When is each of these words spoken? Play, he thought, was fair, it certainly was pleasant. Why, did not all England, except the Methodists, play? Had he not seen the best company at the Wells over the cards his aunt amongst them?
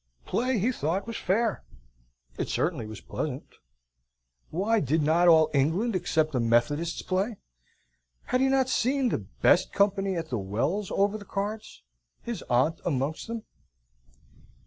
Play, 0.25 0.57
he 0.57 0.71
thought, 0.71 1.05
was 1.05 1.15
fair, 1.17 1.63
it 2.35 2.49
certainly 2.49 2.87
was 2.87 3.01
pleasant. 3.01 3.45
Why, 4.49 4.79
did 4.79 5.03
not 5.03 5.27
all 5.27 5.51
England, 5.53 5.95
except 5.95 6.31
the 6.31 6.39
Methodists, 6.39 7.03
play? 7.03 7.37
Had 8.23 8.41
he 8.41 8.47
not 8.47 8.67
seen 8.67 9.09
the 9.09 9.19
best 9.43 9.71
company 9.71 10.15
at 10.15 10.29
the 10.31 10.39
Wells 10.39 10.89
over 10.89 11.19
the 11.19 11.23
cards 11.25 11.83
his 12.23 12.41
aunt 12.49 12.81
amongst 12.83 13.27
them? 13.27 13.43